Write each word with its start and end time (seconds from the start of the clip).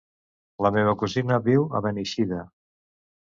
La 0.65 0.71
meva 0.77 0.93
cosina 1.01 1.37
viu 1.49 1.67
a 1.79 1.81
Beneixida. 1.87 2.41